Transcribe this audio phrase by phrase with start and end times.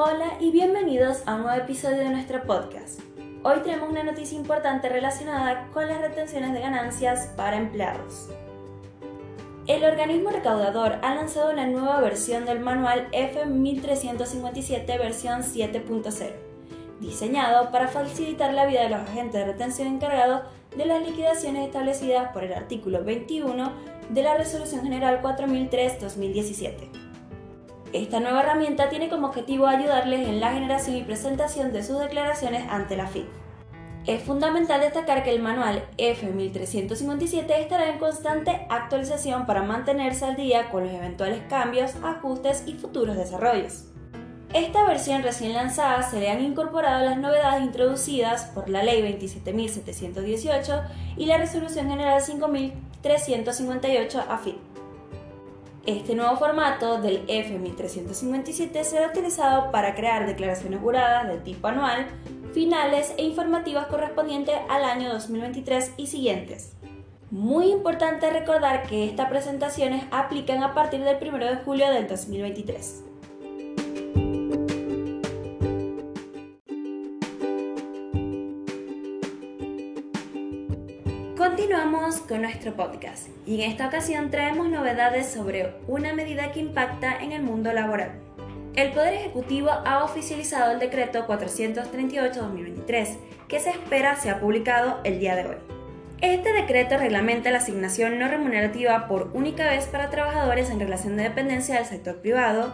[0.00, 3.00] Hola y bienvenidos a un nuevo episodio de nuestro podcast.
[3.42, 8.28] Hoy tenemos una noticia importante relacionada con las retenciones de ganancias para empleados.
[9.66, 16.30] El organismo recaudador ha lanzado una nueva versión del manual F1357 versión 7.0,
[17.00, 20.42] diseñado para facilitar la vida de los agentes de retención encargados
[20.76, 23.72] de las liquidaciones establecidas por el artículo 21
[24.10, 27.07] de la Resolución General 4003-2017.
[27.92, 32.64] Esta nueva herramienta tiene como objetivo ayudarles en la generación y presentación de sus declaraciones
[32.68, 33.26] ante la FIP.
[34.06, 40.70] Es fundamental destacar que el manual F1357 estará en constante actualización para mantenerse al día
[40.70, 43.86] con los eventuales cambios, ajustes y futuros desarrollos.
[44.52, 50.84] Esta versión recién lanzada se le han incorporado las novedades introducidas por la Ley 27.718
[51.18, 54.77] y la Resolución General 5.358 AFIP.
[55.88, 62.06] Este nuevo formato del F1357 será utilizado para crear declaraciones juradas de tipo anual,
[62.52, 66.74] finales e informativas correspondientes al año 2023 y siguientes.
[67.30, 73.07] Muy importante recordar que estas presentaciones aplican a partir del 1 de julio del 2023.
[81.58, 87.20] Continuamos con nuestro podcast y en esta ocasión traemos novedades sobre una medida que impacta
[87.20, 88.12] en el mundo laboral.
[88.76, 93.16] El Poder Ejecutivo ha oficializado el decreto 438-2023
[93.48, 95.56] que se espera sea publicado el día de hoy.
[96.20, 101.24] Este decreto reglamenta la asignación no remunerativa por única vez para trabajadores en relación de
[101.24, 102.72] dependencia del sector privado,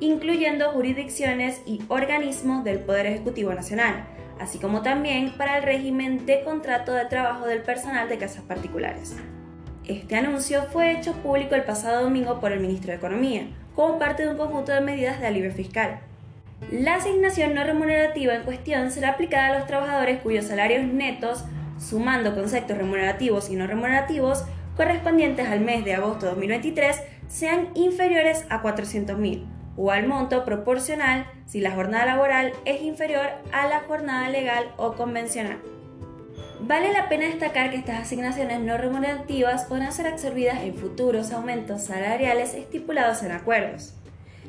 [0.00, 4.04] incluyendo jurisdicciones y organismos del Poder Ejecutivo Nacional,
[4.40, 9.16] así como también para el régimen de contrato de trabajo del personal de casas particulares.
[9.86, 14.24] Este anuncio fue hecho público el pasado domingo por el ministro de Economía, como parte
[14.24, 16.00] de un conjunto de medidas de alivio fiscal.
[16.70, 21.44] La asignación no remunerativa en cuestión será aplicada a los trabajadores cuyos salarios netos,
[21.78, 24.44] sumando conceptos remunerativos y no remunerativos,
[24.76, 31.26] correspondientes al mes de agosto de 2023, sean inferiores a 400.000 o al monto proporcional
[31.46, 35.58] si la jornada laboral es inferior a la jornada legal o convencional.
[36.60, 41.82] Vale la pena destacar que estas asignaciones no remunerativas podrán ser absorbidas en futuros aumentos
[41.82, 43.94] salariales estipulados en acuerdos,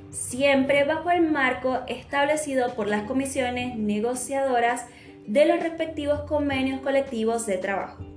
[0.09, 4.85] siempre bajo el marco establecido por las comisiones negociadoras
[5.27, 8.16] de los respectivos convenios colectivos de trabajo.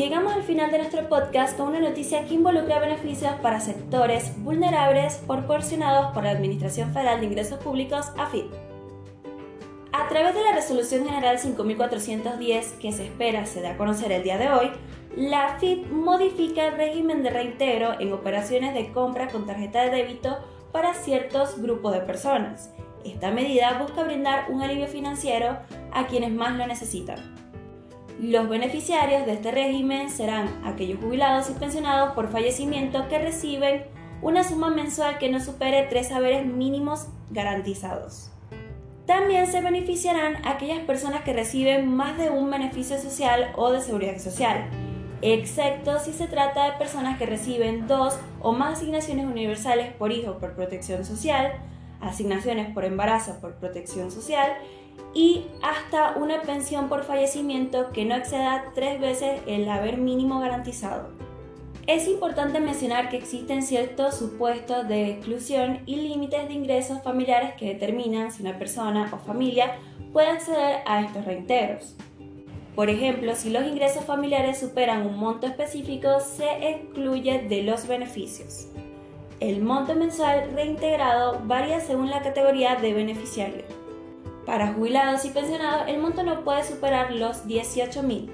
[0.00, 5.16] Llegamos al final de nuestro podcast con una noticia que involucra beneficios para sectores vulnerables
[5.26, 8.46] proporcionados por la Administración Federal de Ingresos Públicos, AFIP.
[9.92, 14.22] A través de la Resolución General 5410 que se espera se dé a conocer el
[14.22, 14.70] día de hoy,
[15.18, 20.38] la AFIP modifica el régimen de reintegro en operaciones de compra con tarjeta de débito
[20.72, 22.70] para ciertos grupos de personas.
[23.04, 25.58] Esta medida busca brindar un alivio financiero
[25.92, 27.49] a quienes más lo necesitan.
[28.20, 33.84] Los beneficiarios de este régimen serán aquellos jubilados y pensionados por fallecimiento que reciben
[34.20, 38.30] una suma mensual que no supere tres saberes mínimos garantizados.
[39.06, 44.18] También se beneficiarán aquellas personas que reciben más de un beneficio social o de seguridad
[44.18, 44.68] social,
[45.22, 50.36] excepto si se trata de personas que reciben dos o más asignaciones universales por hijo
[50.36, 51.54] por protección social,
[52.02, 54.52] asignaciones por embarazo por protección social
[55.14, 61.08] y hasta una pensión por fallecimiento que no exceda tres veces el haber mínimo garantizado.
[61.86, 67.66] Es importante mencionar que existen ciertos supuestos de exclusión y límites de ingresos familiares que
[67.66, 69.78] determinan si una persona o familia
[70.12, 71.96] puede acceder a estos reintegros.
[72.76, 78.68] Por ejemplo, si los ingresos familiares superan un monto específico, se excluye de los beneficios.
[79.40, 83.79] El monto mensual reintegrado varía según la categoría de beneficiario.
[84.50, 88.30] Para jubilados y pensionados el monto no puede superar los 18.000,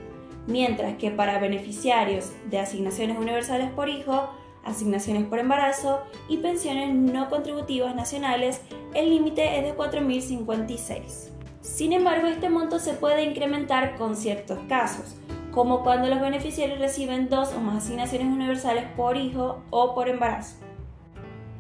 [0.47, 4.31] mientras que para beneficiarios de asignaciones universales por hijo,
[4.65, 8.63] asignaciones por embarazo y pensiones no contributivas nacionales,
[8.95, 11.33] el límite es de 4.056.
[11.61, 15.17] Sin embargo, este monto se puede incrementar con ciertos casos,
[15.53, 20.66] como cuando los beneficiarios reciben dos o más asignaciones universales por hijo o por embarazo.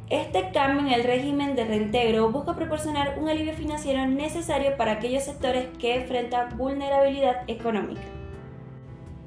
[0.08, 5.24] Este cambio en el régimen de reintegro busca proporcionar un alivio financiero necesario para aquellos
[5.24, 8.02] sectores que enfrentan vulnerabilidad económica.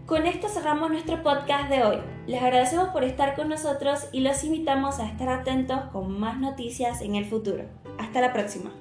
[0.05, 1.97] Con esto cerramos nuestro podcast de hoy.
[2.27, 7.01] Les agradecemos por estar con nosotros y los invitamos a estar atentos con más noticias
[7.01, 7.65] en el futuro.
[7.97, 8.71] Hasta la próxima.